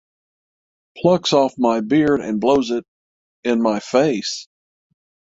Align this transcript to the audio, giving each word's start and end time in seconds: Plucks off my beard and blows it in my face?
Plucks 0.97 1.31
off 1.31 1.53
my 1.59 1.79
beard 1.81 2.21
and 2.21 2.41
blows 2.41 2.71
it 2.71 2.83
in 3.43 3.61
my 3.61 3.79
face? 3.79 4.47